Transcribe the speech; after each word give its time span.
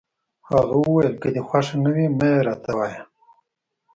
هغه 0.49 0.75
وویل: 0.79 1.13
که 1.21 1.27
دي 1.33 1.41
خوښه 1.47 1.75
نه 1.83 1.89
وي، 1.95 2.05
مه 2.17 2.27
يې 2.33 2.39
راته 2.47 2.71
وایه. 2.77 3.01